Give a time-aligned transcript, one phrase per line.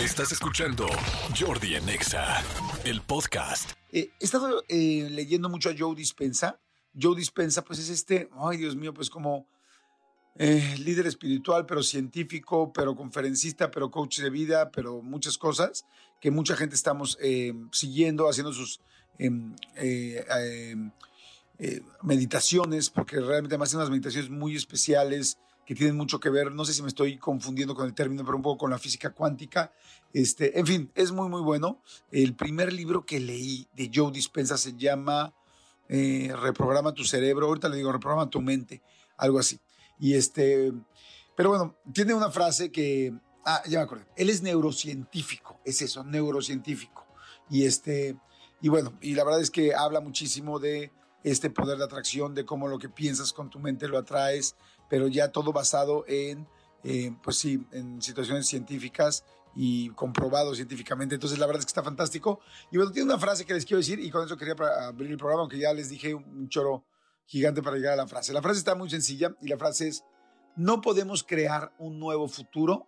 [0.00, 0.88] Estás escuchando
[1.38, 2.42] Jordi Anexa,
[2.84, 3.70] el podcast.
[3.92, 6.58] Eh, he estado eh, leyendo mucho a Joe Dispensa.
[7.00, 9.46] Joe Dispensa, pues es este, ay Dios mío, pues como
[10.34, 15.86] eh, líder espiritual, pero científico, pero conferencista, pero coach de vida, pero muchas cosas
[16.20, 17.16] que mucha gente estamos
[17.70, 18.80] siguiendo, haciendo sus
[22.02, 26.64] meditaciones, porque realmente me hacen unas meditaciones muy especiales que tienen mucho que ver, no
[26.64, 29.72] sé si me estoy confundiendo con el término, pero un poco con la física cuántica.
[30.12, 31.80] Este, en fin, es muy, muy bueno.
[32.10, 35.34] El primer libro que leí de Joe Dispensa se llama
[35.88, 38.82] eh, Reprograma tu cerebro, ahorita le digo Reprograma tu mente,
[39.16, 39.60] algo así.
[39.98, 40.72] Y este,
[41.36, 43.12] pero bueno, tiene una frase que,
[43.44, 47.06] ah, ya me acordé, él es neurocientífico, es eso, neurocientífico.
[47.50, 48.16] Y este,
[48.60, 50.92] y bueno, y la verdad es que habla muchísimo de
[51.22, 54.56] este poder de atracción, de cómo lo que piensas con tu mente lo atraes,
[54.94, 56.46] pero ya todo basado en,
[56.84, 59.24] eh, pues sí, en situaciones científicas
[59.56, 61.16] y comprobado científicamente.
[61.16, 62.38] Entonces, la verdad es que está fantástico.
[62.70, 64.54] Y bueno, tiene una frase que les quiero decir y con eso quería
[64.86, 66.84] abrir el programa, aunque ya les dije un choro
[67.26, 68.32] gigante para llegar a la frase.
[68.32, 70.04] La frase está muy sencilla y la frase es,
[70.54, 72.86] no podemos crear un nuevo futuro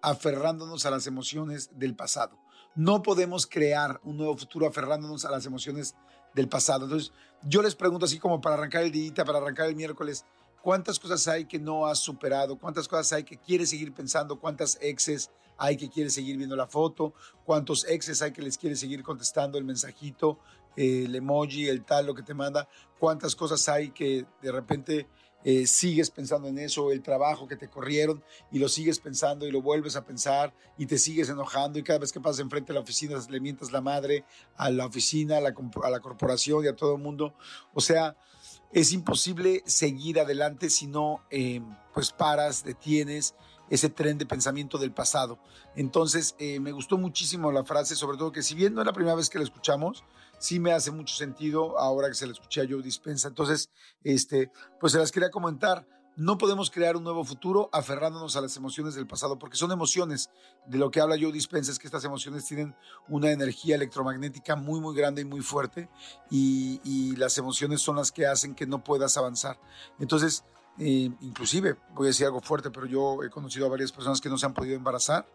[0.00, 2.38] aferrándonos a las emociones del pasado.
[2.74, 5.96] No podemos crear un nuevo futuro aferrándonos a las emociones
[6.32, 6.86] del pasado.
[6.86, 10.24] Entonces, yo les pregunto así como para arrancar el día, para arrancar el miércoles,
[10.62, 12.56] ¿Cuántas cosas hay que no has superado?
[12.56, 14.38] ¿Cuántas cosas hay que quieres seguir pensando?
[14.38, 17.14] ¿Cuántas exes hay que quieres seguir viendo la foto?
[17.44, 20.38] ¿Cuántos exes hay que les quieres seguir contestando el mensajito,
[20.76, 22.68] el emoji, el tal, lo que te manda?
[23.00, 25.08] ¿Cuántas cosas hay que de repente
[25.42, 29.50] eh, sigues pensando en eso, el trabajo que te corrieron y lo sigues pensando y
[29.50, 32.74] lo vuelves a pensar y te sigues enojando y cada vez que pasas enfrente de
[32.74, 34.24] la oficina le mientas la madre
[34.56, 35.40] a la oficina, a
[35.90, 37.34] la corporación y a todo el mundo?
[37.74, 38.16] O sea,
[38.72, 41.60] es imposible seguir adelante si no eh,
[41.94, 43.34] pues paras, detienes
[43.70, 45.38] ese tren de pensamiento del pasado.
[45.76, 48.92] Entonces, eh, me gustó muchísimo la frase, sobre todo que si bien no es la
[48.92, 50.04] primera vez que la escuchamos,
[50.38, 53.28] sí me hace mucho sentido ahora que se la escuché a Dispensa.
[53.28, 53.70] Entonces,
[54.04, 55.86] este, pues se las quería comentar.
[56.14, 60.28] No podemos crear un nuevo futuro aferrándonos a las emociones del pasado, porque son emociones.
[60.66, 62.74] De lo que habla Joe Dispensa es que estas emociones tienen
[63.08, 65.88] una energía electromagnética muy, muy grande y muy fuerte,
[66.30, 69.58] y, y las emociones son las que hacen que no puedas avanzar.
[69.98, 70.44] Entonces,
[70.78, 74.28] eh, inclusive, voy a decir algo fuerte, pero yo he conocido a varias personas que
[74.28, 75.26] no se han podido embarazar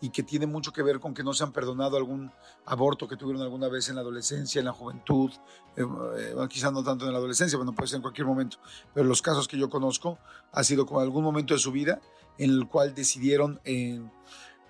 [0.00, 2.30] y que tiene mucho que ver con que no se han perdonado algún
[2.66, 5.32] aborto que tuvieron alguna vez en la adolescencia, en la juventud,
[5.76, 5.82] eh,
[6.16, 8.58] eh, quizás no tanto en la adolescencia, bueno, puede ser en cualquier momento,
[8.92, 10.18] pero los casos que yo conozco
[10.52, 12.00] ha sido como algún momento de su vida
[12.38, 13.60] en el cual decidieron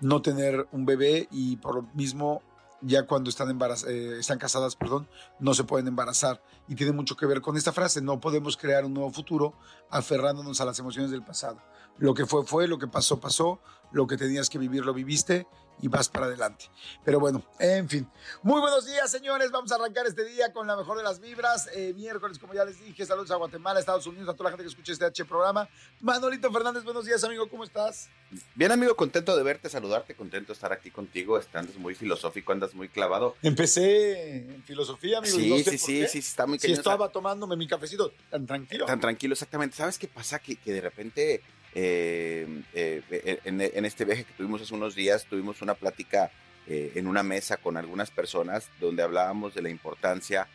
[0.01, 2.41] no tener un bebé y por lo mismo
[2.85, 5.07] ya cuando están, eh, están casadas, perdón,
[5.39, 6.41] no se pueden embarazar.
[6.67, 9.53] Y tiene mucho que ver con esta frase, no podemos crear un nuevo futuro
[9.89, 11.61] aferrándonos a las emociones del pasado.
[11.97, 13.59] Lo que fue, fue, lo que pasó, pasó,
[13.91, 15.47] lo que tenías que vivir, lo viviste
[15.81, 16.65] y vas para adelante.
[17.03, 18.07] Pero bueno, en fin.
[18.43, 19.51] Muy buenos días, señores.
[19.51, 21.69] Vamos a arrancar este día con la mejor de las vibras.
[21.73, 24.63] Eh, miércoles, como ya les dije, saludos a Guatemala, Estados Unidos, a toda la gente
[24.63, 25.67] que escucha este H programa.
[26.01, 27.49] Manolito Fernández, buenos días, amigo.
[27.49, 28.09] ¿Cómo estás?
[28.55, 31.39] Bien, amigo, contento de verte, saludarte, contento de estar aquí contigo.
[31.53, 33.35] Andas muy filosófico, andas muy clavado.
[33.41, 35.35] Empecé en filosofía, amigo.
[35.35, 38.85] Sí, sí, sí, sí, está muy Sí, estaba tomándome mi cafecito tan tranquilo.
[38.85, 39.75] Tan tranquilo, exactamente.
[39.75, 40.39] ¿Sabes qué pasa?
[40.39, 41.41] Que, que de repente
[41.77, 46.31] eh, eh, en, este viaje que tuvimos hace unos días, tuvimos una plática
[46.67, 50.47] eh, en una mesa con algunas personas donde hablábamos de la importancia,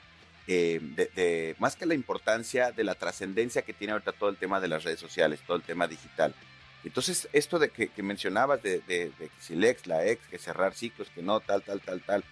[0.47, 4.67] de, más que la importancia de la trascendencia que tiene ahorita todo el tema de
[4.67, 6.35] las redes sociales, todo el tema digital.
[6.83, 11.09] Entonces, esto de que, mencionabas de, que si el ex, la ex, que cerrar ciclos,
[11.15, 12.25] que no, tal, tal, tal, tal,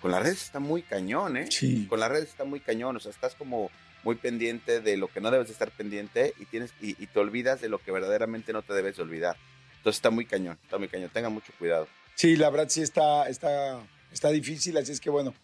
[0.00, 1.48] con las redes está muy cañón, ¿eh?
[1.50, 1.86] Sí.
[1.86, 3.70] Con las redes está muy cañón, o sea, estás como
[4.06, 7.68] muy pendiente de lo que no debes estar pendiente y, tienes, y, te olvidas de
[7.68, 9.36] lo que verdaderamente no te debes olvidar.
[9.78, 11.10] Entonces está muy cañón, está muy cañón.
[11.12, 11.88] Tengan mucho cuidado.
[12.14, 13.80] Sí, la verdad sí está, está,
[14.12, 15.34] está difícil, así es que bueno,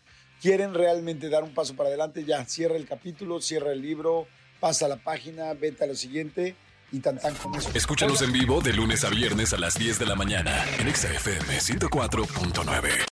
[0.40, 4.28] quieren realmente dar un paso para adelante, ya, cierra el capítulo, cierra el libro,
[4.60, 6.54] pasa la página, vete a lo siguiente
[6.92, 7.68] y tan tan con eso.
[7.74, 11.58] Escúchanos en vivo de lunes a viernes a las 10 de la mañana en XFM
[11.58, 13.11] 104.9.